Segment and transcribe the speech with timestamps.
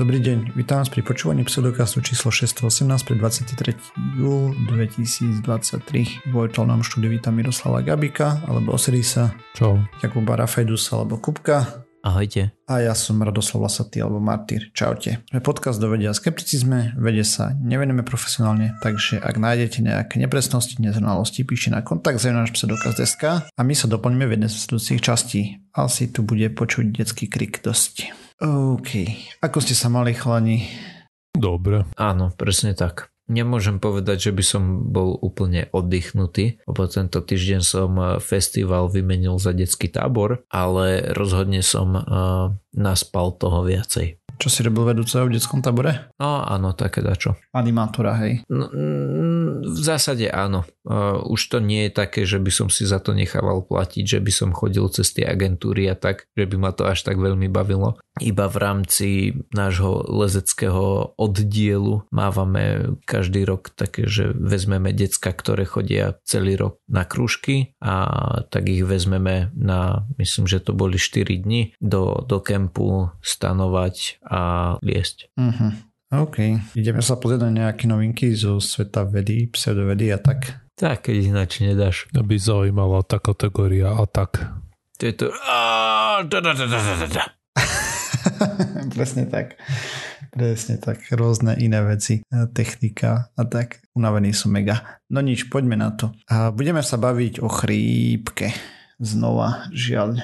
[0.00, 3.76] Dobrý deň, vítam vás pri počúvaní pseudokastu číslo 618 pre 23.
[4.16, 6.24] júl 2023.
[6.24, 9.36] V virtuálnom štúdiu vítam Miroslava Gabika alebo Osirisa.
[9.52, 9.76] Čau.
[10.00, 11.84] Jakuba Rafedusa alebo Kupka.
[12.00, 12.56] Ahojte.
[12.64, 14.72] A ja som Radoslav Lasatý alebo Martyr.
[14.72, 15.20] Čaute.
[15.28, 21.44] Sme podcast do vedia skepticizme, vede sa nevenujeme profesionálne, takže ak nájdete nejaké nepresnosti, nezrovnalosti,
[21.44, 25.60] píšte na kontakt z náš pseudokaz.sk a my sa doplníme v jednej z častí.
[25.76, 28.29] Asi tu bude počuť detský krik dosť.
[28.40, 28.90] OK.
[29.44, 30.64] Ako ste sa mali, chlani?
[31.36, 31.84] Dobre.
[32.00, 33.12] Áno, presne tak.
[33.30, 39.38] Nemôžem povedať, že by som bol úplne oddychnutý, lebo tento týždeň som eh, festival vymenil
[39.38, 42.02] za detský tábor, ale rozhodne som uh,
[42.74, 44.20] naspal toho viacej.
[44.40, 46.08] Čo si robil vedúceho v detskom tábore?
[46.16, 47.36] No áno, také dačo.
[47.52, 48.40] Animátora, hej.
[48.48, 50.64] No, mm, v zásade áno.
[50.80, 54.18] Uh, už to nie je také, že by som si za to nechával platiť, že
[54.24, 57.52] by som chodil cez tie agentúry a tak, že by ma to až tak veľmi
[57.52, 58.00] bavilo.
[58.20, 59.08] Iba v rámci
[59.52, 67.04] nášho lezeckého oddielu mávame každý rok také, že vezmeme decka, ktoré chodia celý rok na
[67.04, 68.08] krúžky a
[68.52, 72.59] tak ich vezmeme na, myslím, že to boli 4 dni do, do kempu
[73.22, 74.40] stanovať a
[74.84, 75.32] liesť.
[75.38, 75.72] Uh-huh.
[76.10, 76.58] OK.
[76.74, 80.58] Ideme sa pozrieť na nejaké novinky zo sveta vedy, pseudovedy a tak.
[80.74, 82.10] Tak, keď ináč nedáš.
[82.16, 84.42] Aby zaujímala tá kategória a tak.
[84.98, 85.26] To je to...
[88.96, 89.54] Presne tak.
[90.34, 90.98] Presne tak.
[91.14, 92.26] Rôzne iné veci.
[92.56, 93.78] Technika a tak.
[93.94, 94.98] Unavený som mega.
[95.12, 96.10] No nič, poďme na to.
[96.26, 98.50] A budeme sa baviť o chrípke
[99.00, 100.20] znova, žiaľ,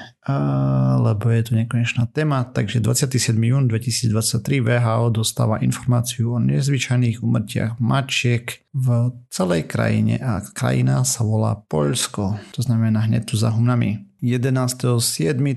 [1.01, 2.45] lebo je to nekonečná téma.
[2.45, 3.33] Takže 27.
[3.33, 11.25] jún 2023 VHO dostáva informáciu o nezvyčajných umrtiach mačiek v celej krajine a krajina sa
[11.25, 14.05] volá Poľsko, to znamená hneď tu za humnami.
[14.17, 14.97] 11.7.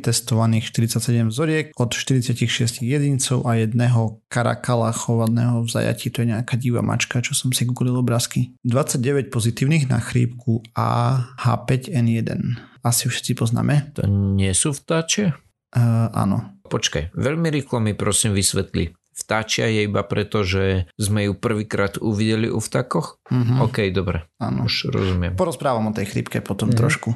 [0.04, 6.60] testovaných 47 vzoriek od 46 jedincov a jedného karakala chovaného v zajati, to je nejaká
[6.60, 8.52] divá mačka, čo som si googlil obrázky.
[8.68, 12.69] 29 pozitívnych na chrípku A H5N1.
[12.80, 13.92] Asi už všetci poznáme.
[13.98, 15.36] To nie sú vtáče?
[15.70, 16.58] Uh, áno.
[16.70, 22.48] Počkaj, veľmi rýchlo mi prosím vysvetli vtáčia je iba preto, že sme ju prvýkrát uvideli
[22.48, 23.20] u vtákoch?
[23.28, 23.58] Mm-hmm.
[23.60, 24.24] OK, dobre.
[24.41, 24.64] Áno.
[24.64, 25.36] Už rozumiem.
[25.36, 26.80] Porozprávam o tej chrípke potom mm-hmm.
[26.80, 27.10] trošku,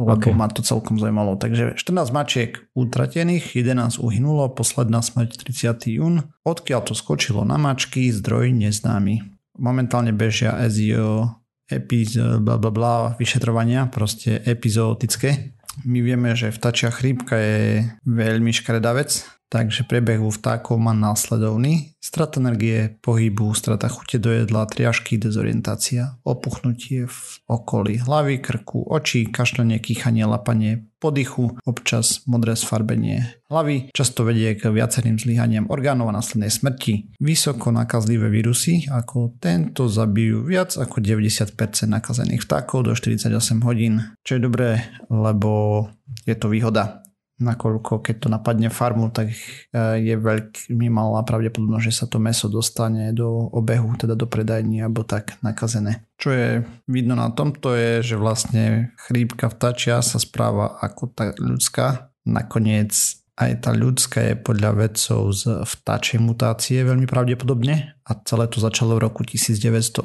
[0.00, 0.32] lebo okay.
[0.32, 1.36] ma to celkom zaujímalo.
[1.36, 6.00] Takže 14 mačiek utratených, 11 uhynulo, posledná smrť 30.
[6.00, 6.32] jún.
[6.48, 9.20] Odkiaľ to skočilo na mačky, zdroj neznámy.
[9.60, 11.39] Momentálne bežia SEO
[11.70, 15.54] epiz, bla bla bla, vyšetrovania, proste epizootické.
[15.86, 21.98] My vieme, že vtačia chrípka je veľmi škaredá vec, Takže priebeh vtákov má následovný.
[21.98, 27.20] Strata energie, pohybu, strata chute do jedla, triažky, dezorientácia, opuchnutie v
[27.50, 34.70] okolí hlavy, krku, očí, kašľanie, kýchanie, lapanie, podychu, občas modré sfarbenie hlavy, často vedie k
[34.70, 37.18] viacerým zlyhaniam orgánov a následnej smrti.
[37.18, 41.56] Vysoko nakazlivé vírusy ako tento zabijú viac ako 90%
[41.90, 43.32] nakazených vtákov do 48
[43.66, 44.70] hodín, čo je dobré,
[45.10, 45.88] lebo
[46.28, 47.02] je to výhoda
[47.40, 52.46] nakoľko keď to napadne farmu, tak eh, je veľmi malá pravdepodobnosť, že sa to meso
[52.46, 56.04] dostane do obehu, teda do predajní alebo tak nakazené.
[56.20, 56.48] Čo je
[56.84, 62.12] vidno na tomto je, že vlastne chrípka vtačia sa správa ako tá ľudská.
[62.28, 62.92] Nakoniec
[63.40, 69.00] aj tá ľudská je podľa vedcov z vtáčej mutácie veľmi pravdepodobne a celé to začalo
[69.00, 70.04] v roku 1918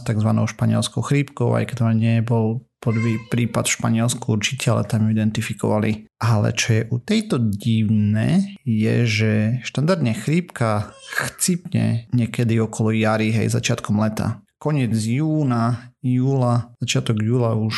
[0.00, 0.30] tzv.
[0.48, 2.46] španielskou chrípkou, aj keď to nebol
[2.80, 6.08] prvý prípad v Španielsku určite, ale tam identifikovali.
[6.16, 9.32] Ale čo je u tejto divné, je, že
[9.62, 14.40] štandardne chrípka chcipne niekedy okolo jary, hej, začiatkom leta.
[14.60, 17.76] Koniec júna, júla, začiatok júla už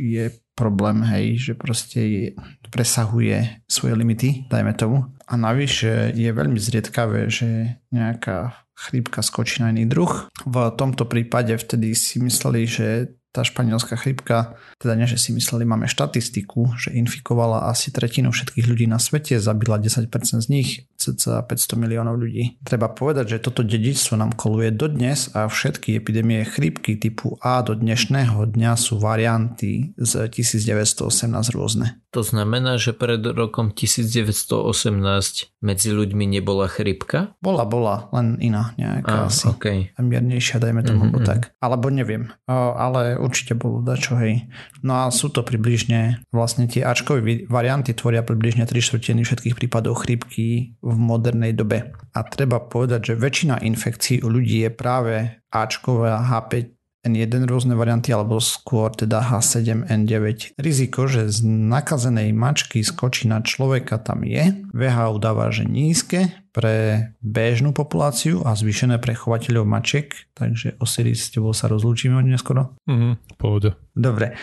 [0.00, 2.24] je problém, hej, že proste je,
[2.68, 5.08] presahuje svoje limity, dajme tomu.
[5.24, 10.28] A navyše je veľmi zriedkavé, že nejaká chrípka skočí na iný druh.
[10.44, 15.64] V tomto prípade vtedy si mysleli, že tá španielská chrypka, teda nie, že si mysleli,
[15.64, 20.12] máme štatistiku, že infikovala asi tretinu všetkých ľudí na svete, zabila 10%
[20.44, 22.62] z nich, cca 500 miliónov ľudí.
[22.62, 27.74] Treba povedať, že toto dedičstvo nám koluje dodnes a všetky epidémie chrípky typu A do
[27.74, 31.98] dnešného dňa sú varianty z 1918 rôzne.
[32.12, 35.00] To znamená, že pred rokom 1918
[35.64, 37.32] medzi ľuďmi nebola chrypka?
[37.40, 39.48] Bola, bola, len iná nejaká ah, asi.
[39.48, 39.78] Okay.
[39.96, 41.24] Miernejšia, dajme tomu, mm-hmm.
[41.24, 41.56] tak.
[41.64, 44.44] Alebo neviem, ale určite bolo dačo, hej.
[44.84, 50.04] No a sú to približne, vlastne tie Ačkové varianty tvoria približne 3 štvrtiny všetkých prípadov
[50.04, 51.92] chrypky v modernej dobe.
[52.12, 55.14] A treba povedať, že väčšina infekcií u ľudí je práve
[55.52, 60.54] Ačková H5 H5N1 rôzne varianty, alebo skôr teda H7N9.
[60.54, 64.54] Riziko, že z nakazenej mačky skočí na človeka tam je.
[64.70, 71.34] VHO dáva, že nízke pre bežnú populáciu a zvýšené pre chovateľov mačiek, takže Osiris s
[71.34, 72.78] tebou sa rozlúčime od neskoro.
[72.86, 73.74] Mhm, pohode.
[73.98, 74.38] Dobre.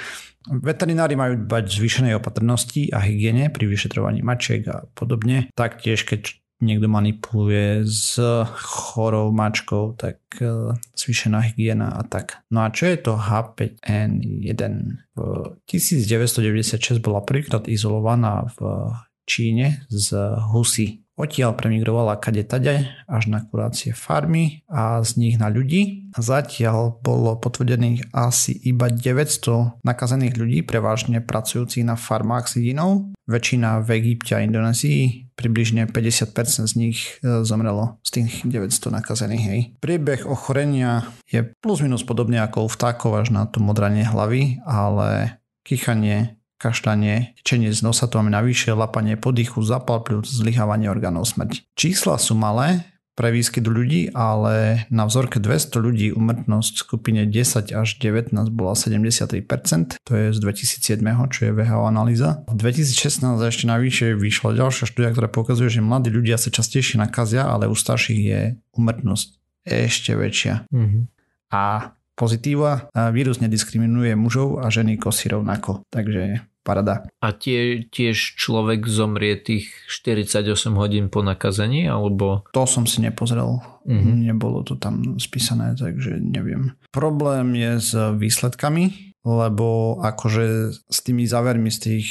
[0.48, 5.52] Veterinári majú dbať zvýšenej opatrnosti a hygiene pri vyšetrovaní mačiek a podobne.
[5.52, 8.20] Taktiež, keď niekto manipuluje s
[8.56, 12.44] chorou mačkou, tak e, zvýšená hygiena a tak.
[12.52, 14.76] No a čo je to H5N1?
[15.16, 15.20] V
[15.68, 18.92] 1996 bola prvýkrát izolovaná v
[19.24, 20.16] Číne z
[20.52, 21.06] husy.
[21.20, 26.08] Odtiaľ premigrovala kade tade až na kurácie farmy a z nich na ľudí.
[26.16, 33.12] Zatiaľ bolo potvrdených asi iba 900 nakazených ľudí, prevažne pracujúcich na farmách s jedinou.
[33.28, 39.44] Väčšina v Egypte a Indonézii, približne 50% z nich e, zomrelo z tých 900 nakazených.
[39.44, 39.60] Hej.
[39.84, 45.38] Priebeh ochorenia je plus minus podobne ako u vtákov až na to modranie hlavy, ale
[45.68, 51.64] kýchanie kaštanie, tečenie z nosa, to máme navyše, lapanie podýchu, zapal pľúc, zlyhávanie orgánov smrť.
[51.80, 52.84] Čísla sú malé
[53.20, 58.80] pre výskyt ľudí, ale na vzorke 200 ľudí umrtnosť v skupine 10 až 19 bola
[58.80, 62.48] 73%, to je z 2007, čo je VHO analýza.
[62.48, 67.44] V 2016 ešte navyše vyšla ďalšia štúdia, ktorá pokazuje, že mladí ľudia sa častejšie nakazia,
[67.44, 68.42] ale u starších je
[68.80, 69.28] umrtnosť
[69.68, 70.72] ešte väčšia.
[70.72, 71.04] Mm-hmm.
[71.52, 72.92] A pozitíva.
[73.16, 75.88] Vírus nediskriminuje mužov a ženy kosy rovnako.
[75.88, 77.08] Takže parada.
[77.24, 82.44] A tie, tiež človek zomrie tých 48 hodín po nakazení, alebo?
[82.52, 83.64] To som si nepozrel.
[83.88, 84.16] Mm-hmm.
[84.30, 86.78] Nebolo to tam spísané, takže neviem.
[86.92, 92.08] Problém je s výsledkami, lebo akože s tými závermi z tých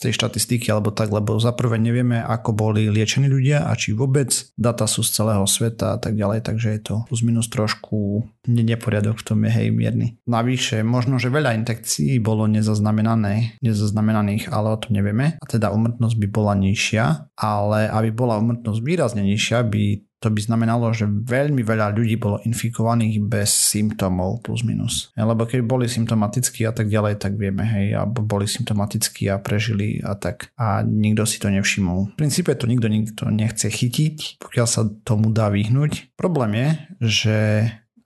[0.00, 4.32] tej štatistiky alebo tak, lebo za prvé nevieme, ako boli liečení ľudia a či vôbec
[4.56, 9.20] data sú z celého sveta a tak ďalej, takže je to plus minus trošku neporiadok
[9.20, 10.16] v tom je hej mierny.
[10.24, 16.16] Navyše, možno, že veľa infekcií bolo nezaznamenané, nezaznamenaných, ale o tom nevieme a teda umrtnosť
[16.16, 21.64] by bola nižšia, ale aby bola umrtnosť výrazne nižšia, by to by znamenalo, že veľmi
[21.64, 25.08] veľa ľudí bolo infikovaných bez symptómov plus minus.
[25.16, 29.96] Lebo keď boli symptomatickí a tak ďalej, tak vieme, hej, alebo boli symptomatickí a prežili
[30.04, 30.52] a tak.
[30.60, 32.12] A nikto si to nevšimol.
[32.14, 36.12] V princípe to nikto, nikto nechce chytiť, pokiaľ sa tomu dá vyhnúť.
[36.20, 36.68] Problém je,
[37.00, 37.36] že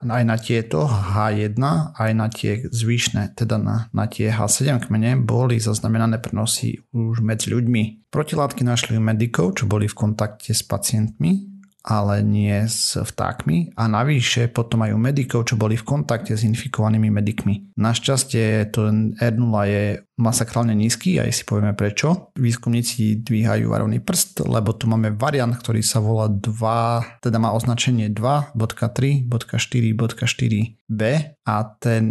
[0.05, 1.59] aj na tieto H1,
[1.97, 7.51] aj na tie zvyšné, teda na, na tie H7 kmene, boli zaznamenané prenosy už medzi
[7.51, 8.13] ľuďmi.
[8.13, 11.54] Protilátky našli medikov, čo boli v kontakte s pacientmi
[11.85, 17.13] ale nie s vtákmi a navyše potom majú medikov, čo boli v kontakte s infikovanými
[17.13, 17.77] medikmi.
[17.77, 18.89] Našťastie to
[19.21, 22.33] R0 je masakrálne nízky a si povieme prečo.
[22.41, 28.09] Výskumníci dvíhajú varovný prst, lebo tu máme variant, ktorý sa volá 2, teda má označenie
[28.17, 31.01] 2.3.4.4b
[31.45, 32.05] a ten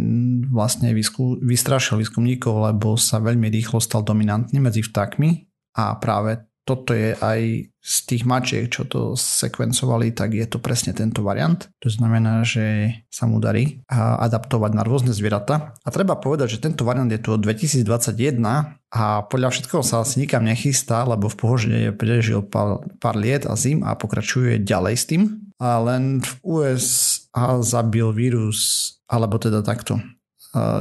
[0.54, 0.94] vlastne
[1.42, 7.70] vystrašil výskumníkov, lebo sa veľmi rýchlo stal dominantný medzi vtákmi a práve toto je aj
[7.84, 11.68] z tých mačiek, čo to sekvencovali, tak je to presne tento variant.
[11.84, 15.76] To znamená, že sa mu darí adaptovať na rôzne zvieratá.
[15.84, 18.40] A treba povedať, že tento variant je tu od 2021
[18.88, 23.52] a podľa všetkého sa asi nikam nechystá, lebo v pohode prežil pár, pár liet a
[23.60, 25.22] zim a pokračuje ďalej s tým.
[25.60, 30.00] A len v USA zabil vírus, alebo teda takto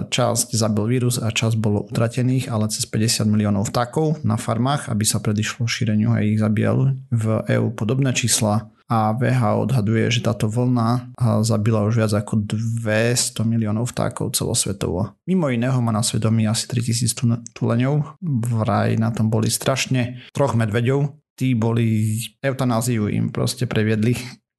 [0.07, 5.01] časť zabil vírus a časť bolo utratených, ale cez 50 miliónov vtákov na farmách, aby
[5.01, 6.93] sa predišlo šíreniu a ich zabíjali.
[7.09, 7.25] V
[7.57, 13.89] EU podobné čísla a VH odhaduje, že táto vlna zabila už viac ako 200 miliónov
[13.89, 15.17] vtákov celosvetovo.
[15.25, 21.09] Mimo iného má na svedomí asi 3000 tuleňov, vraj na tom boli strašne, troch medveďov,
[21.33, 24.13] tí boli, eutanáziu im proste previedli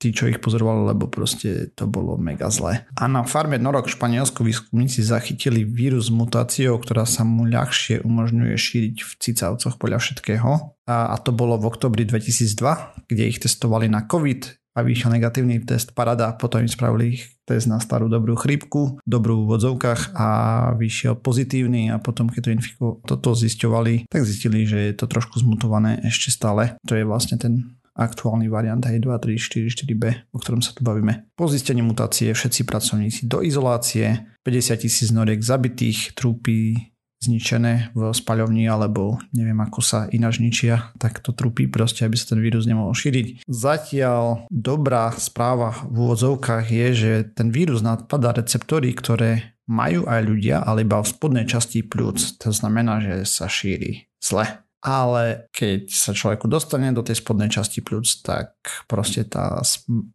[0.04, 2.84] tí, čo ich pozorovali, lebo proste to bolo mega zlé.
[3.00, 8.04] A na farme Norok v Španielsku výskumníci zachytili vírus s mutáciou, ktorá sa mu ľahšie
[8.04, 10.76] umožňuje šíriť v cicavcoch podľa všetkého.
[10.84, 15.62] A, a to bolo v oktobri 2002, kde ich testovali na COVID a vyšiel negatívny
[15.62, 20.28] test parada, potom im spravili ich test na starú dobrú chrípku, dobrú v odzovkách a
[20.74, 25.38] vyšiel pozitívny a potom keď to infiko, toto zisťovali, tak zistili, že je to trošku
[25.38, 26.74] zmutované ešte stále.
[26.90, 30.82] To je vlastne ten aktuálny variant aj 2, 3, 4, 4b, o ktorom sa tu
[30.82, 31.30] bavíme.
[31.38, 36.90] Po zistení mutácie všetci pracovníci do izolácie, 50 tisíc noriek zabitých, trúpy
[37.24, 42.36] zničené v spaľovni alebo neviem ako sa ináč ničia, tak to trupí proste, aby sa
[42.36, 43.48] ten vírus nemohol šíriť.
[43.48, 50.60] Zatiaľ dobrá správa v úvodzovkách je, že ten vírus napadá receptory, ktoré majú aj ľudia,
[50.60, 52.36] ale iba v spodnej časti plúc.
[52.44, 57.80] To znamená, že sa šíri zle ale keď sa človeku dostane do tej spodnej časti
[57.80, 58.52] pľúc, tak
[58.84, 59.64] proste tá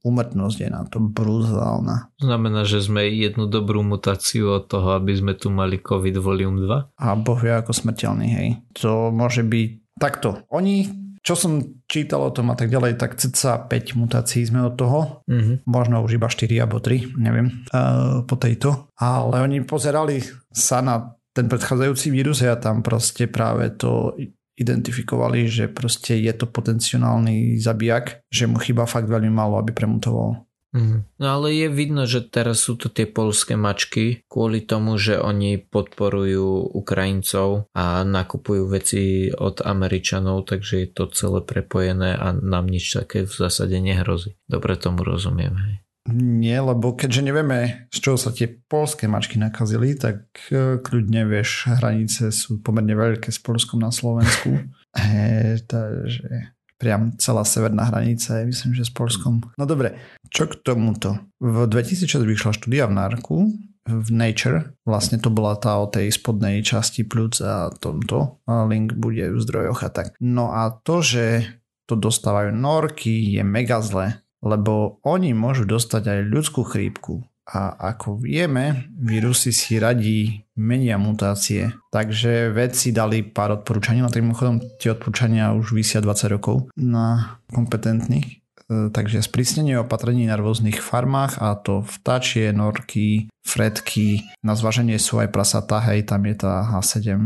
[0.05, 2.13] úmrtnosť je na to brutálna.
[2.21, 7.01] Znamená, že sme jednu dobrú mutáciu od toho, aby sme tu mali COVID volume 2?
[7.01, 8.47] A boh vie ako smrteľný, hej.
[8.85, 10.45] To môže byť takto.
[10.53, 10.85] Oni
[11.19, 15.21] čo som čítal o tom a tak ďalej, tak cca 5 mutácií sme od toho.
[15.27, 15.67] Mm-hmm.
[15.67, 18.87] Možno už iba 4 alebo 3, neviem, uh, po tejto.
[18.95, 24.15] Ale oni pozerali sa na ten predchádzajúci vírus a tam proste práve to
[24.59, 30.43] identifikovali, že proste je to potenciálny zabijak, že mu chyba fakt veľmi málo, aby premutoval.
[30.69, 31.01] Mm.
[31.17, 35.57] No ale je vidno, že teraz sú to tie polské mačky kvôli tomu, že oni
[35.57, 42.93] podporujú Ukrajincov a nakupujú veci od Američanov, takže je to celé prepojené a nám nič
[42.93, 44.37] také v zásade nehrozí.
[44.45, 45.81] Dobre tomu rozumiem.
[46.15, 51.69] Nie, lebo keďže nevieme, z čoho sa tie polské mačky nakazili, tak e, kľudne vieš,
[51.69, 54.57] hranice sú pomerne veľké s Polskom na Slovensku.
[54.89, 59.45] E, takže priam celá severná hranica je, myslím, že s Polskom.
[59.53, 60.01] No dobre,
[60.33, 61.13] čo k tomuto?
[61.37, 63.53] V 2006 vyšla štúdia v Narku,
[63.85, 68.41] v Nature, vlastne to bola tá o tej spodnej časti pľúc a tomto.
[68.49, 70.17] Link bude v zdrojoch a tak.
[70.17, 71.45] No a to, že
[71.85, 77.23] to dostávajú norky, je mega zlé lebo oni môžu dostať aj ľudskú chrípku.
[77.49, 81.73] A ako vieme, vírusy si radí menia mutácie.
[81.89, 87.41] Takže vedci dali pár odporúčaní, no tým chodom tie odporúčania už vysia 20 rokov na
[87.49, 88.38] kompetentných.
[88.69, 95.17] E, takže sprísnenie opatrení na rôznych farmách a to vtáčie, norky, fredky, na zvaženie sú
[95.17, 97.17] aj prasatá, hej, tam je tá H7,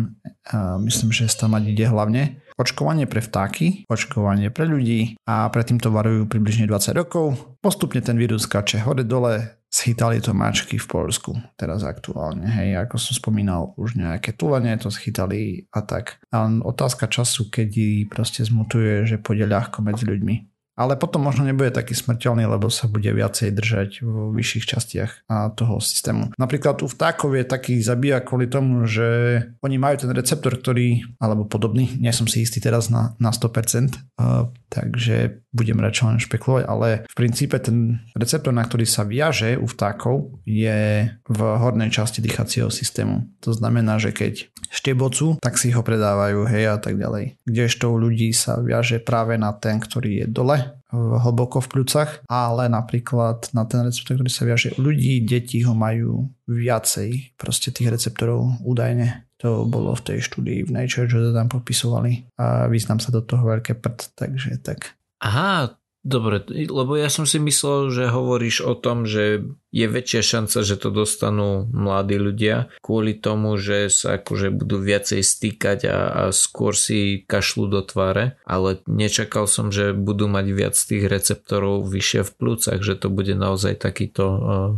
[0.55, 2.39] a myslím, že tam mať ide hlavne.
[2.55, 7.35] Očkovanie pre vtáky, očkovanie pre ľudí a predtým to varujú približne 20 rokov.
[7.59, 12.45] Postupne ten vírus skače hore-dole, schytali to mačky v Polsku, teraz aktuálne.
[12.45, 16.21] Hej, ako som spomínal, už nejaké tulenie to schytali a tak.
[16.29, 21.69] A otázka času, kedy proste zmutuje, že pôjde ľahko medzi ľuďmi ale potom možno nebude
[21.69, 25.11] taký smrteľný, lebo sa bude viacej držať v vyšších častiach
[25.53, 26.33] toho systému.
[26.35, 31.45] Napríklad u vtákov je taký zabíja kvôli tomu, že oni majú ten receptor, ktorý, alebo
[31.45, 36.63] podobný, nie som si istý teraz na, na 100%, uh, takže budem radšej len špekulovať,
[36.65, 42.25] ale v princípe ten receptor, na ktorý sa viaže u vtákov, je v hornej časti
[42.25, 43.29] dýchacieho systému.
[43.45, 47.37] To znamená, že keď štebocu, tak si ho predávajú, hej a tak ďalej.
[47.45, 50.57] Kdežto u ľudí sa viaže práve na ten, ktorý je dole,
[50.93, 55.73] hlboko v pľúcach, ale napríklad na ten receptor, ktorý sa viaže u ľudí, deti ho
[55.73, 59.25] majú viacej, proste tých receptorov údajne.
[59.43, 63.19] To bolo v tej štúdii v Nature, že to tam popisovali a význam sa do
[63.19, 64.95] toho veľké prd, takže tak.
[65.19, 70.59] Aha, Dobre, lebo ja som si myslel, že hovoríš o tom, že je väčšia šanca,
[70.59, 76.21] že to dostanú mladí ľudia kvôli tomu, že sa akože budú viacej stýkať a, a
[76.35, 82.27] skôr si kašľú do tváre, ale nečakal som, že budú mať viac tých receptorov vyššie
[82.27, 84.25] v plúcach, že to bude naozaj takýto...
[84.27, 84.71] Uh...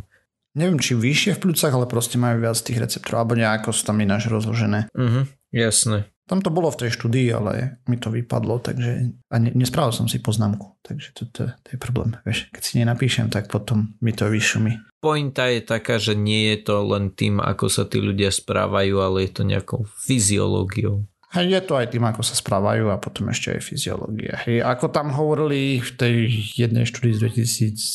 [0.54, 3.98] Neviem, či vyššie v plúcach, ale proste majú viac tých receptorov, alebo nejako sú tam
[3.98, 4.94] ináč rozložené.
[4.94, 6.06] Uh-huh, jasné.
[6.26, 10.10] Tam to bolo v tej štúdii, ale mi to vypadlo, takže a ne, nespravil som
[10.10, 12.18] si poznámku, takže to, to, to je problém.
[12.26, 14.74] Vieš, keď si nenapíšem, tak potom mi to vyšumí.
[14.98, 19.30] Pointa je taká, že nie je to len tým, ako sa tí ľudia správajú, ale
[19.30, 21.06] je to nejakou fyziológiou.
[21.36, 24.40] A je to aj tým, ako sa správajú a potom ešte aj fyziológia.
[24.48, 26.16] Hej, ako tam hovorili v tej
[26.56, 27.22] jednej štúdii z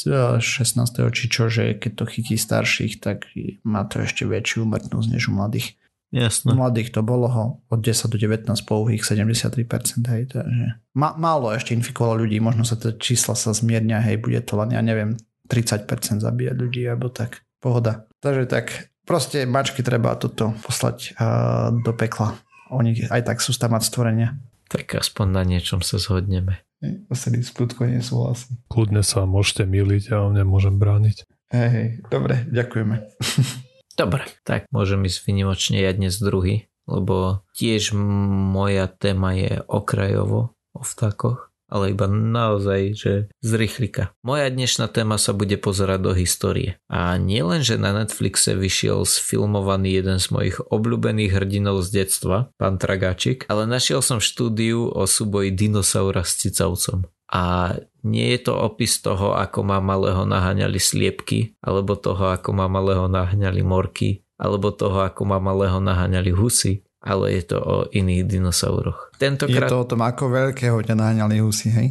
[0.04, 3.32] 2016, či čo, že keď to chytí starších, tak
[3.64, 5.80] má to ešte väčšiu umrtnosť než u mladých.
[6.10, 6.58] Jasne.
[6.58, 9.62] Mladých to bolo ho od 10 do 19 pouhých 73%,
[10.10, 10.66] hej, takže
[10.98, 14.74] ma, málo ešte infikovalo ľudí, možno sa tie čísla sa zmiernia, hej, bude to len,
[14.74, 15.14] ja neviem,
[15.46, 15.86] 30%
[16.18, 18.10] zabíjať ľudí, alebo tak, pohoda.
[18.18, 22.34] Takže tak, proste mačky treba toto poslať uh, do pekla.
[22.74, 24.34] Oni aj tak sú tam stvorenia.
[24.66, 26.62] Tak aspoň na niečom sa zhodneme.
[27.06, 28.50] Osedy skutko nesúhlasí.
[28.66, 31.22] Kľudne sa môžete miliť, ja vám nemôžem brániť.
[31.54, 32.98] Hej, hej, dobre, ďakujeme.
[34.00, 40.80] Dobre, tak môžem ísť vynimočne ja dnes druhý, lebo tiež moja téma je okrajovo o
[40.80, 43.12] vtákoch, ale iba naozaj, že
[43.44, 44.16] z rýchlika.
[44.24, 46.80] Moja dnešná téma sa bude pozerať do histórie.
[46.88, 52.80] A nielen, že na Netflixe vyšiel sfilmovaný jeden z mojich obľúbených hrdinov z detstva, pán
[52.80, 57.04] Tragáčik, ale našiel som štúdiu o súboji dinosaura s cicavcom.
[57.30, 62.66] A nie je to opis toho, ako ma malého naháňali sliepky, alebo toho, ako ma
[62.66, 68.26] malého naháňali morky, alebo toho, ako ma malého naháňali husy, ale je to o iných
[68.26, 69.14] dinosauroch.
[69.20, 69.68] Tentokrát...
[69.68, 71.88] Je to o tom, ako veľkého ťa naháňali husy, hej?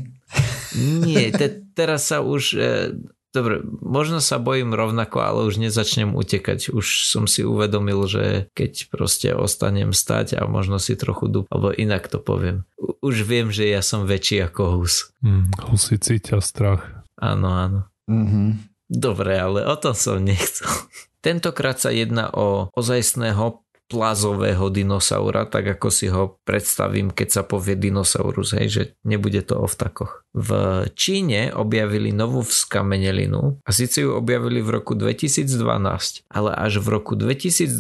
[0.77, 2.43] Nie, te, teraz sa už...
[2.58, 2.93] E,
[3.33, 6.74] dobre, možno sa bojím rovnako, ale už nezačnem utekať.
[6.74, 11.74] Už som si uvedomil, že keď proste ostanem stať a možno si trochu dup, alebo
[11.74, 12.65] inak to poviem.
[13.00, 15.13] Už viem, že ja som väčší ako hus.
[15.21, 17.05] Mm, husy cítia strach.
[17.19, 17.79] Áno, áno.
[18.09, 18.48] Mm-hmm.
[18.89, 20.65] Dobre, ale o tom som nechcel.
[21.25, 27.74] Tentokrát sa jedná o ozajstného plazového dinosaura, tak ako si ho predstavím, keď sa povie
[27.74, 30.29] dinosaurus, hej, že nebude to o vtakoch.
[30.38, 30.50] V
[30.93, 37.17] Číne objavili novú skamenelinu a síce ju objavili v roku 2012, ale až v roku
[37.17, 37.74] 2020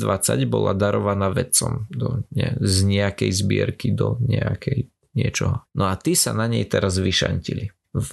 [0.49, 5.61] bola darovaná vedcom do, ne, z nejakej zbierky do nejakej niečoho.
[5.77, 7.69] No a tí sa na nej teraz vyšantili.
[7.89, 8.11] V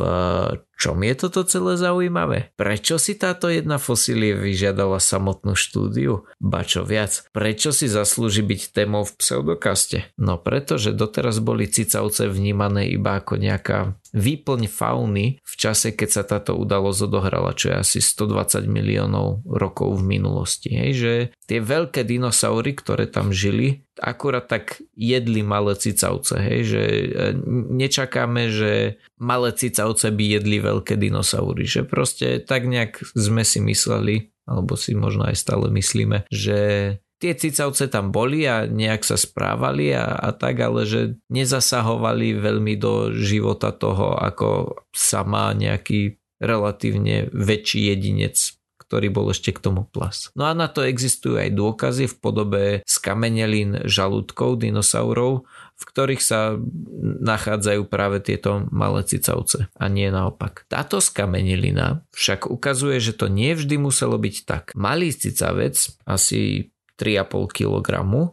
[0.76, 2.52] čom je toto celé zaujímavé?
[2.54, 6.28] Prečo si táto jedna fosílie vyžiadala samotnú štúdiu?
[6.37, 10.12] Ba čo viac, prečo si zaslúži byť témou v pseudokaste?
[10.21, 16.23] No pretože doteraz boli cicavce vnímané iba ako nejaká výplň fauny v čase, keď sa
[16.25, 20.73] táto udalosť odohrala, čo je asi 120 miliónov rokov v minulosti.
[20.73, 21.14] Hej, že
[21.45, 26.37] tie veľké dinosaury, ktoré tam žili, akurát tak jedli malé cicavce.
[26.37, 27.06] Hej, že e,
[27.76, 31.70] nečakáme, že malé cicavce by jedli veľké dinosaury.
[31.70, 36.58] Že proste tak nejak sme si mysleli, alebo si možno aj stále myslíme, že
[37.23, 42.75] tie cicavce tam boli a nejak sa správali a, a tak, ale že nezasahovali veľmi
[42.76, 48.56] do života toho, ako sa má nejaký relatívne väčší jedinec
[48.87, 50.30] ktorý bol ešte k tomu plas.
[50.38, 55.42] No a na to existujú aj dôkazy v podobe skamenelín žalúdkov dinosaurov,
[55.76, 56.56] v ktorých sa
[57.21, 60.64] nachádzajú práve tieto malé cicavce a nie naopak.
[60.73, 64.64] Táto skamenelina však ukazuje, že to nie vždy muselo byť tak.
[64.73, 65.76] Malý cicavec,
[66.09, 67.88] asi 3,5 kg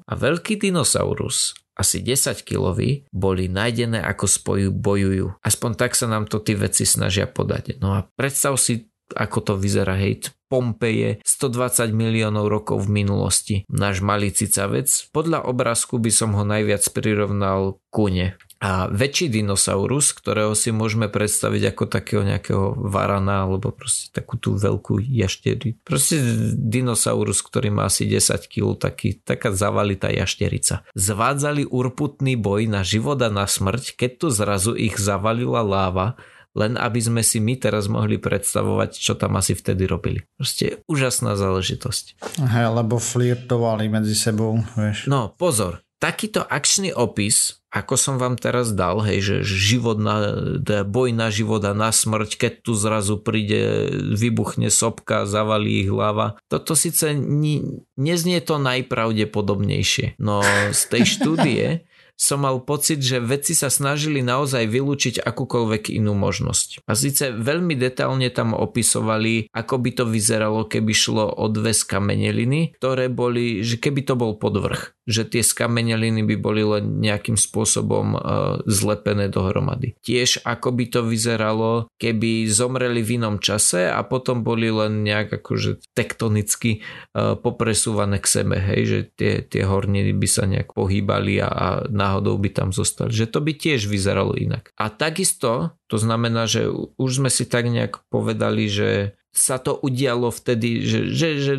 [0.07, 5.41] a veľký dinosaurus asi 10 kilový, boli nájdené ako spoju bojujú.
[5.41, 7.81] Aspoň tak sa nám to tí veci snažia podať.
[7.81, 13.55] No a predstav si, ako to vyzerá, hej, Pompeje 120 miliónov rokov v minulosti.
[13.73, 18.37] Náš malý cicavec, podľa obrázku by som ho najviac prirovnal kune.
[18.61, 24.53] A väčší dinosaurus, ktorého si môžeme predstaviť ako takého nejakého varana alebo proste takú tú
[24.55, 25.81] veľkú jašteri.
[25.81, 26.21] Proste
[26.55, 30.85] dinosaurus, ktorý má asi 10 kg, taký, taká zavalitá jašterica.
[30.95, 36.15] Zvádzali urputný boj na život a na smrť, keď tu zrazu ich zavalila láva,
[36.53, 40.25] len aby sme si my teraz mohli predstavovať, čo tam asi vtedy robili.
[40.37, 42.21] Proste úžasná záležitosť.
[42.39, 45.09] Hej, lebo flirtovali medzi sebou, vieš.
[45.09, 50.37] No, pozor, takýto akčný opis ako som vám teraz dal, hej, že život na,
[50.85, 56.37] boj na život a na smrť, keď tu zrazu príde, vybuchne sopka, zavalí ich hlava.
[56.53, 61.65] Toto síce ni, neznie to najpravdepodobnejšie, no z tej štúdie
[62.23, 66.87] som mal pocit, že vedci sa snažili naozaj vylúčiť akúkoľvek inú možnosť.
[66.87, 72.79] A síce veľmi detailne tam opisovali, ako by to vyzeralo, keby šlo o dve skameneliny,
[72.79, 78.15] ktoré boli, že keby to bol podvrh že tie skameneliny by boli len nejakým spôsobom
[78.15, 78.21] uh,
[78.63, 79.99] zlepené dohromady.
[79.99, 85.43] Tiež ako by to vyzeralo, keby zomreli v inom čase a potom boli len nejak
[85.43, 91.43] akože tektonicky uh, popresúvané k sebe, hej, že tie, tie horniny by sa nejak pohýbali
[91.43, 93.11] a, a náhodou by tam zostali.
[93.11, 94.71] Že to by tiež vyzeralo inak.
[94.79, 96.65] A takisto to znamená, že
[96.97, 101.53] už sme si tak nejak povedali, že sa to udialo vtedy, že, že, že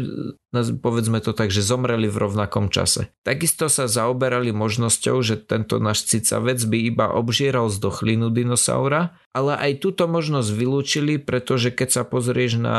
[0.78, 3.10] povedzme to tak, že zomreli v rovnakom čase.
[3.26, 9.82] Takisto sa zaoberali možnosťou, že tento náš cicavec by iba obžieral zdochlinu dinosaura, ale aj
[9.82, 12.78] túto možnosť vylúčili, pretože keď sa pozrieš na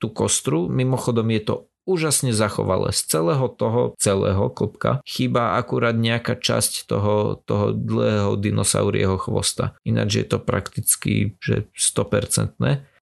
[0.00, 1.54] tú kostru, mimochodom je to
[1.88, 2.92] úžasne zachovalé.
[2.94, 9.76] Z celého toho, celého klopka chýba akurát nejaká časť toho, toho dlhého dinosaurieho chvosta.
[9.82, 12.56] Ináč je to prakticky že 100%.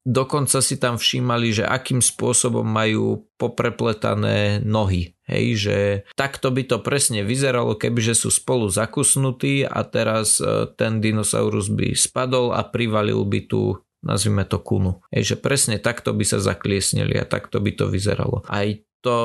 [0.07, 5.19] Dokonca si tam všímali, že akým spôsobom majú poprepletané nohy.
[5.29, 5.79] Hej, že
[6.17, 11.93] takto by to presne vyzeralo, kebyže sú spolu zakusnutí a teraz e, ten dinosaurus by
[11.93, 15.05] spadol a privalil by tú nazvime to kunu.
[15.13, 18.47] Hej, že presne takto by sa zakliesnili a takto by to vyzeralo.
[18.49, 19.17] Aj to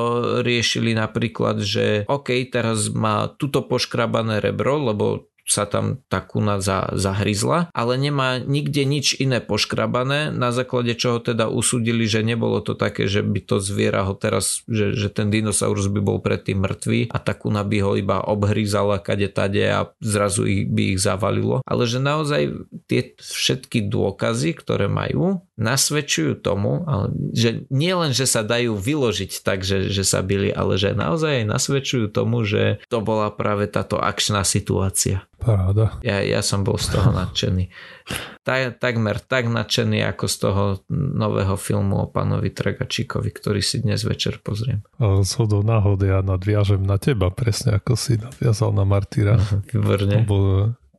[0.44, 6.88] riešili napríklad, že OK, teraz má tuto poškrabané rebro, lebo sa tam tá kuna za,
[6.96, 12.72] zahryzla, ale nemá nikde nič iné poškrabané, na základe čoho teda usúdili, že nebolo to
[12.72, 17.12] také, že by to zviera ho teraz, že, že ten dinosaurus by bol predtým mŕtvý
[17.12, 21.60] a tá kuna by ho iba obhryzala kade tade a zrazu ich, by ich zavalilo.
[21.68, 22.42] Ale že naozaj
[22.88, 26.82] tie všetky dôkazy, ktoré majú, nasvedčujú tomu,
[27.30, 31.44] že nie len, že sa dajú vyložiť tak, že, že sa byli, ale že naozaj
[31.44, 35.26] aj nasvedčujú tomu, že to bola práve táto akčná situácia.
[35.38, 35.98] Paráda.
[36.00, 37.68] Ja, ja som bol z toho nadšený.
[38.44, 44.04] Tak, takmer tak nadšený ako z toho nového filmu o pánovi Tragačíkovi, ktorý si dnes
[44.04, 44.84] večer pozriem.
[45.24, 49.40] Zhodou náhody ja nadviažem na teba, presne ako si nadviazal na Martyra.
[49.72, 50.24] Výborne.
[50.24, 50.36] Lebo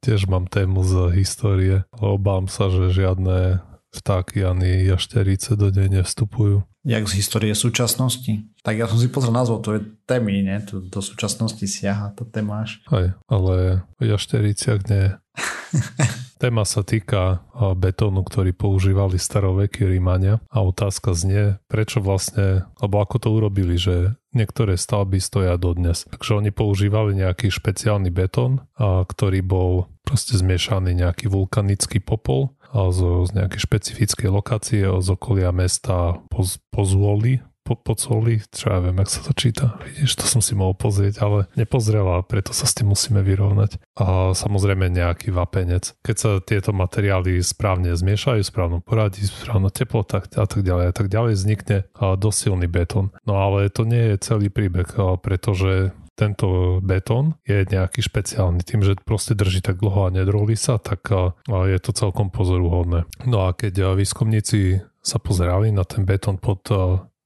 [0.02, 1.76] tiež mám tému z histórie.
[1.98, 3.62] Obám sa, že žiadne
[3.96, 6.68] vtáky ani jašterice do nej nevstupujú.
[6.86, 8.46] Jak z histórie súčasnosti?
[8.62, 10.62] Tak ja som si pozrel názov, to je témy, ne?
[10.70, 12.86] To do súčasnosti siaha, to témáš.
[12.94, 15.18] Aj, ale o jaštericiach nie.
[16.36, 17.48] Téma sa týka
[17.80, 24.20] betónu, ktorý používali staroveky Rímania a otázka znie, prečo vlastne, alebo ako to urobili, že
[24.36, 26.04] niektoré stavby stoja dodnes.
[26.12, 33.30] Takže oni používali nejaký špeciálny betón, ktorý bol proste zmiešaný nejaký vulkanický popol z, z
[33.32, 39.26] nejakej špecifickej lokácie z okolia mesta Poz, Pozuoli, po, Pocoli, čo ja viem, jak sa
[39.26, 39.82] to číta.
[39.82, 43.82] Vidíš, to som si mohol pozrieť, ale nepozrel a preto sa s tým musíme vyrovnať.
[43.98, 45.98] A samozrejme nejaký vapenec.
[46.06, 51.10] Keď sa tieto materiály správne zmiešajú, správnom poradí, správno teplotách a tak ďalej a tak
[51.10, 53.10] ďalej, vznikne dosilný betón.
[53.26, 54.94] No ale to nie je celý príbeh,
[55.26, 58.64] pretože tento betón je nejaký špeciálny.
[58.64, 61.12] Tým, že proste drží tak dlho a nedrolí sa, tak
[61.46, 63.04] je to celkom pozoruhodné.
[63.28, 66.66] No a keď výskumníci sa pozerali na ten betón pod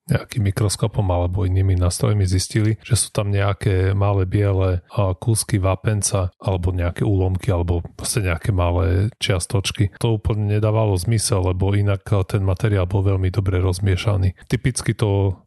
[0.09, 4.81] nejakým mikroskopom alebo inými nástrojmi zistili, že sú tam nejaké malé biele
[5.21, 9.93] kúsky vápenca alebo nejaké úlomky alebo proste nejaké malé čiastočky.
[10.01, 14.33] To úplne nedávalo zmysel, lebo inak ten materiál bol veľmi dobre rozmiešaný.
[14.49, 15.37] Typicky to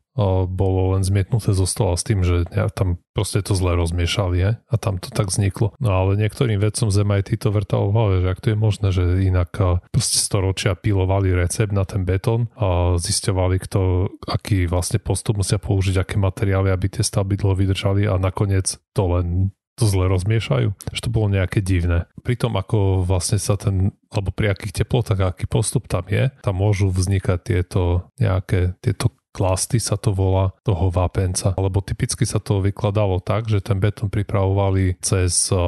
[0.49, 2.45] bolo len zmietnuté zo stola s tým, že
[2.77, 4.51] tam proste to zle rozmiešali je?
[4.61, 5.73] a tam to tak vzniklo.
[5.81, 8.89] No ale niektorým vedcom zem aj títo vrtalo v hlave, že ak to je možné,
[8.93, 9.53] že inak
[9.93, 16.01] proste storočia pilovali recept na ten betón a zisťovali, kto, aký vlastne postup musia použiť,
[16.01, 20.69] aké materiály, aby tie stavby dlho vydržali a nakoniec to len to zle rozmiešajú.
[20.93, 22.05] Že to bolo nejaké divné.
[22.21, 26.61] Pri tom, ako vlastne sa ten, alebo pri akých teplotách, aký postup tam je, tam
[26.61, 31.57] môžu vznikať tieto nejaké, tieto klasty sa to volá toho vápenca.
[31.57, 35.59] Lebo typicky sa to vykladalo tak, že ten betón pripravovali cez eh,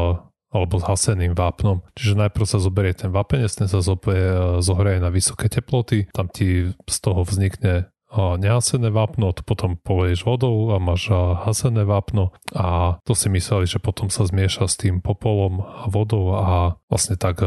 [0.54, 1.82] alebo s haseným vápnom.
[1.98, 6.70] Čiže najprv sa zoberie ten vápenec, ten sa zoberie, zohreje na vysoké teploty, tam ti
[6.70, 12.30] z toho vznikne eh, nehasené vápno, to potom poleješ vodou a máš eh, hasené vápno
[12.54, 17.18] a to si mysleli, že potom sa zmieša s tým popolom a vodou a vlastne
[17.18, 17.42] tak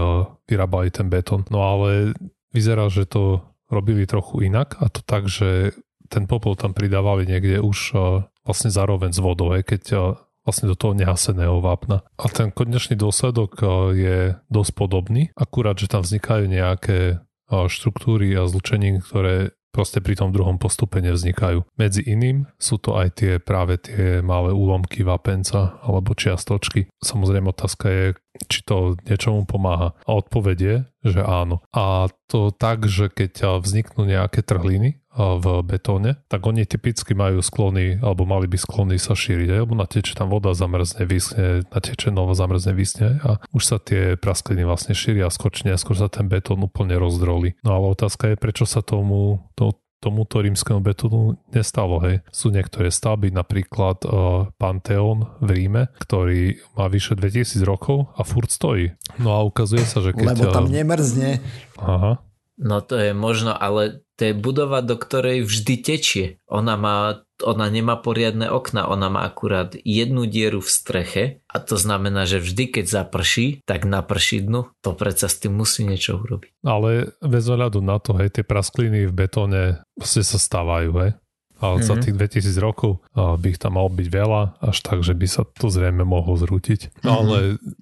[0.50, 1.48] vyrábali ten betón.
[1.48, 2.12] No ale
[2.52, 5.76] vyzerá, že to robili trochu inak a to tak, že
[6.08, 10.02] ten popol tam pridávali niekde už uh, vlastne zároveň s vodou, keď uh,
[10.48, 12.08] vlastne do toho nehaseného vápna.
[12.16, 14.18] A ten konečný dôsledok uh, je
[14.48, 20.58] dosť podobný, akurát, že tam vznikajú nejaké štruktúry a zlučení, ktoré proste pri tom druhom
[20.58, 21.64] postupe nevznikajú.
[21.78, 26.90] Medzi iným sú to aj tie práve tie malé úlomky vápenca alebo čiastočky.
[26.98, 28.06] Samozrejme otázka je,
[28.46, 29.98] či to niečomu pomáha.
[30.06, 30.76] A odpoveď je,
[31.18, 31.66] že áno.
[31.74, 37.98] A to tak, že keď vzniknú nejaké trhliny v betóne, tak oni typicky majú sklony,
[38.06, 42.78] alebo mali by sklony sa šíriť, alebo nateče tam voda, zamrzne, vyschne, nateče nova, zamrzne,
[42.78, 47.02] vyschne a už sa tie praskliny vlastne šíria a skočne, skôr sa ten betón úplne
[47.02, 47.58] rozdroli.
[47.66, 51.98] No ale otázka je, prečo sa tomu, to, tomuto rímskému betónu nestalo.
[52.06, 52.22] Hej.
[52.30, 58.54] Sú niektoré stavby, napríklad uh, Panteón v Ríme, ktorý má vyše 2000 rokov a furt
[58.54, 58.94] stojí.
[59.18, 60.38] No a ukazuje sa, že keď...
[60.38, 61.42] Lebo tam nemrzne.
[61.82, 62.22] Aha.
[62.58, 66.26] No to je možno, ale to je budova, do ktorej vždy tečie.
[66.50, 71.78] Ona, má, ona nemá poriadne okna, ona má akurát jednu dieru v streche a to
[71.78, 74.74] znamená, že vždy keď zaprší, tak naprší dnu.
[74.82, 76.66] To predsa s tým musí niečo urobiť.
[76.66, 79.62] Ale bez ohľadu na to, hej, tie praskliny v betóne
[79.94, 81.12] proste sa stávajú, hej.
[81.58, 81.90] Ale mm-hmm.
[81.90, 82.02] za mhm.
[82.06, 82.16] tých
[82.54, 86.06] 2000 rokov by ich tam malo byť veľa, až tak, že by sa to zrejme
[86.06, 87.02] mohlo zrútiť.
[87.02, 87.18] No mm-hmm.
[87.18, 87.38] ale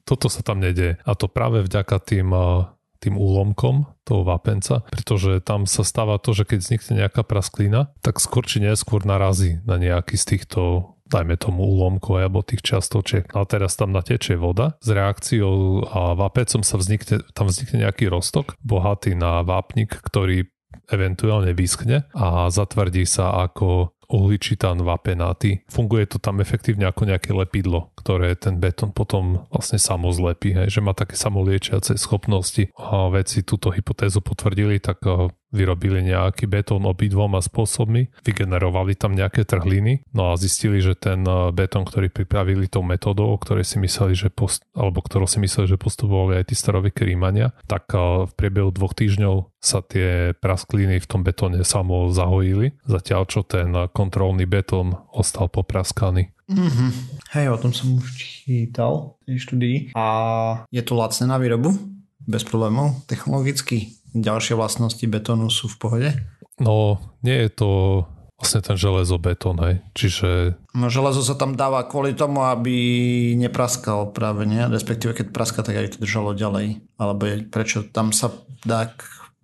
[0.07, 0.95] toto sa tam nedieje.
[1.03, 2.31] A to práve vďaka tým
[3.05, 8.17] tým úlomkom toho vápenca, pretože tam sa stáva to, že keď vznikne nejaká prasklina, tak
[8.17, 13.29] skôr či neskôr narazí na nejaký z týchto dajme tomu úlomkov alebo tých častočiek.
[13.37, 18.57] A teraz tam natečie voda s reakciou a vápecom sa vznikne, tam vznikne nejaký rostok
[18.65, 20.49] bohatý na vápnik, ktorý
[20.91, 25.65] eventuálne vyschne a zatvrdí sa ako uhličitán vapenáty.
[25.69, 30.79] Funguje to tam efektívne ako nejaké lepidlo, ktoré ten betón potom vlastne samo zlepí, hej,
[30.79, 32.69] že má také samoliečiace schopnosti.
[32.77, 35.01] A veci túto hypotézu potvrdili, tak
[35.55, 41.55] vyrobili nejaký betón obidvoma spôsobmi, vygenerovali tam nejaké trhliny, no a zistili, že ten e,
[41.55, 45.71] betón, ktorý pripravili tou metodou, o ktorej si mysleli, že post, alebo ktorú si mysleli,
[45.71, 51.01] že postupovali aj tí staroveké Rímania, tak e, v priebehu dvoch týždňov sa tie praskliny
[51.01, 56.35] v tom betóne samo zahojili, zatiaľ čo ten kontrolný betón ostal popraskaný.
[56.45, 56.89] Mm-hmm.
[57.33, 58.05] Hej, o tom som už
[58.45, 59.77] čítal v štúdii.
[59.97, 60.05] A
[60.69, 61.73] je to lacné na výrobu?
[62.21, 63.01] Bez problémov?
[63.09, 63.97] Technologicky?
[64.15, 66.09] Ďalšie vlastnosti betónu sú v pohode?
[66.55, 67.69] No, nie je to
[68.39, 69.75] vlastne ten železobetón, hej.
[69.95, 70.59] Čiže...
[70.75, 72.75] No železo sa tam dáva kvôli tomu, aby
[73.39, 74.59] nepraskal práve, nie?
[74.59, 76.83] Respektíve keď praska, tak aj to držalo ďalej.
[76.99, 78.31] Alebo je, prečo tam sa
[78.67, 78.91] dá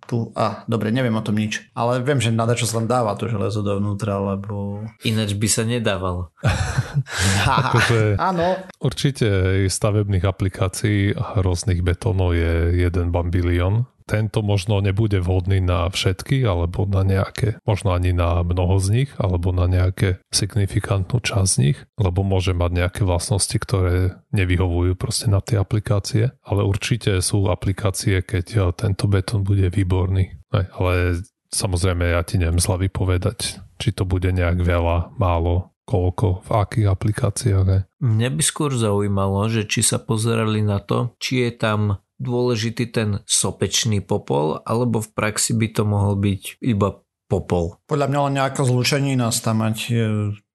[0.04, 3.14] tu, a dobre, neviem o tom nič, ale viem, že na čo sa tam dáva
[3.16, 4.84] to železo dovnútra, lebo...
[5.06, 6.34] Ináč by sa nedávalo.
[7.48, 8.60] akože, Áno.
[8.82, 9.26] Určite
[9.70, 16.84] stavebných aplikácií a rôznych betónov je jeden bambilión tento možno nebude vhodný na všetky, alebo
[16.84, 21.78] na nejaké, možno ani na mnoho z nich, alebo na nejaké signifikantnú časť z nich,
[21.96, 28.20] lebo môže mať nejaké vlastnosti, ktoré nevyhovujú proste na tie aplikácie, ale určite sú aplikácie,
[28.20, 30.36] keď tento betón bude výborný.
[30.52, 36.50] Ale samozrejme ja ti neviem zla vypovedať, či to bude nejak veľa, málo, koľko, v
[36.54, 37.68] akých aplikáciách.
[37.98, 43.20] Mňa by skôr zaujímalo, že či sa pozerali na to, či je tam dôležitý ten
[43.26, 47.80] sopečný popol, alebo v praxi by to mohol byť iba popol.
[47.90, 49.76] Podľa mňa len nejaká zlučenina stamať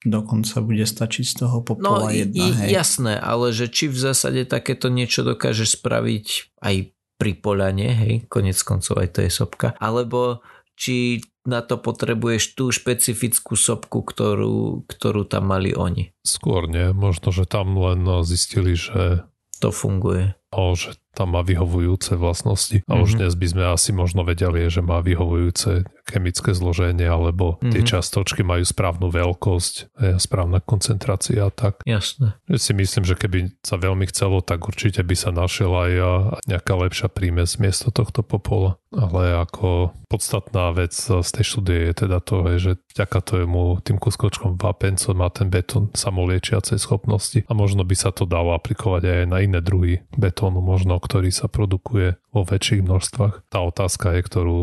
[0.05, 2.53] dokonca bude stačiť z toho popola no, jedna.
[2.63, 2.69] Hej.
[2.69, 6.75] Jasné, ale že či v zásade takéto niečo dokáže spraviť aj
[7.17, 10.45] pri poľane, hej, konec koncov aj to je sopka, alebo
[10.77, 16.13] či na to potrebuješ tú špecifickú sopku, ktorú, ktorú tam mali oni.
[16.21, 19.25] Skôr nie, možno, že tam len zistili, že
[19.57, 20.37] to funguje.
[20.51, 22.85] O, že tam má vyhovujúce vlastnosti.
[22.85, 23.03] A mm-hmm.
[23.03, 23.17] už mhm.
[23.17, 27.71] dnes by sme asi možno vedeli, že má vyhovujúce chemické zloženie, alebo mm-hmm.
[27.73, 27.89] tie mhm.
[27.89, 31.81] častočky majú správnu veľkosť, správna koncentrácia a tak.
[31.89, 32.37] Jasné.
[32.45, 35.91] Ja si myslím, že keby sa veľmi chcelo, tak určite by sa našiel aj
[36.45, 38.77] nejaká lepšia prímes miesto tohto popola.
[38.93, 44.55] Ale ako podstatná vec z tej štúdie je teda to, že vďaka tomu tým kuskočkom
[44.55, 49.43] vápencov má ten betón samoliečiacej schopnosti a možno by sa to dalo aplikovať aj na
[49.43, 50.07] iné druhy
[50.37, 53.49] betónu, možno ktorý sa produkuje vo väčších množstvách.
[53.49, 54.57] Tá otázka je, ktorú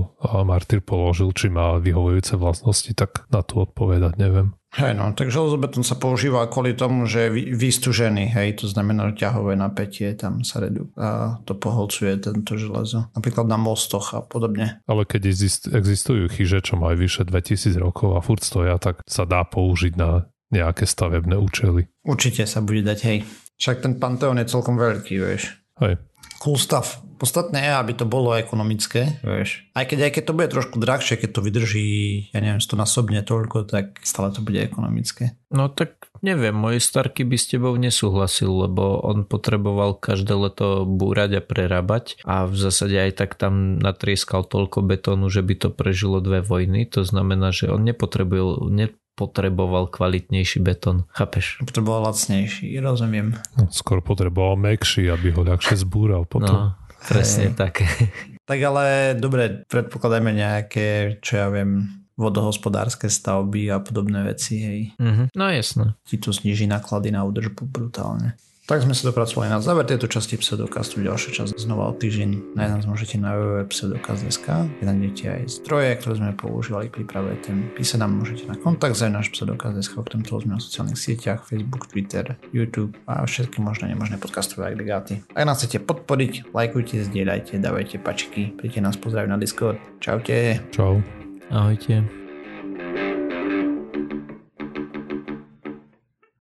[0.46, 4.54] Martyr položil, či má vyhovujúce vlastnosti, tak na to odpovedať neviem.
[4.74, 9.22] Hej no, tak železobetón sa používa kvôli tomu, že je vystúžený, hej, to znamená, že
[9.26, 13.10] ťahové napätie tam sa redu a to poholcuje tento železo.
[13.14, 14.82] Napríklad na mostoch a podobne.
[14.87, 15.30] Ale keď
[15.74, 20.26] existujú chyže, čo majú vyše 2000 rokov a furt stoja, tak sa dá použiť na
[20.50, 21.87] nejaké stavebné účely.
[22.02, 23.18] Určite sa bude dať, hej.
[23.54, 25.54] Však ten panteón je celkom veľký, vieš.
[25.80, 25.98] Hej
[26.44, 27.00] cool stuff.
[27.14, 29.64] Podstatné je, aby to bolo ekonomické, vieš.
[29.72, 31.88] Aj keď, aj keď to bude trošku drahšie, keď to vydrží,
[32.37, 35.38] ja neviem, stonásobne toľko, tak stále to bude ekonomické.
[35.48, 41.38] No tak neviem, môj starky by s tebou nesúhlasil, lebo on potreboval každé leto búrať
[41.38, 46.18] a prerábať a v zásade aj tak tam natrieskal toľko betónu, že by to prežilo
[46.18, 46.84] dve vojny.
[46.92, 51.07] To znamená, že on nepotrebuje, ne, potreboval kvalitnejší betón.
[51.14, 51.62] Chápeš?
[51.62, 53.38] Potreboval lacnejší, rozumiem.
[53.55, 56.74] No, skôr potreboval mekší, aby ho ľahšie zbúral potom.
[56.74, 57.57] No, presne hey.
[57.57, 57.74] tak.
[58.50, 64.81] tak ale dobre, predpokladajme nejaké, čo ja viem, vodohospodárske stavby a podobné veci, hej.
[64.98, 65.27] Mm-hmm.
[65.35, 65.98] No jasné.
[66.07, 68.38] Ti to zniží náklady na údržbu brutálne.
[68.64, 71.05] Tak sme sa dopracovali na záver tejto časti Pseudokastu.
[71.05, 72.57] Ďalšia časť znova o týždeň.
[72.57, 77.68] Nájsť nás môžete na www.pseudokast.sk, kde nájdete aj zdroje, ktoré sme používali pri príprave tém.
[77.77, 81.92] Písať nám môžete na kontakt za náš Pseudokast.sk, okrem toho sme na sociálnych sieťach, Facebook,
[81.92, 85.20] Twitter, YouTube a všetky možné nemožné podcastové agregáty.
[85.37, 89.77] Ak nás chcete podporiť, lajkujte, zdieľajte, dávajte pačky, príďte nás pozdraviť na Discord.
[90.00, 90.64] Čaute.
[90.72, 91.05] Čau.
[91.53, 92.23] Ahojte.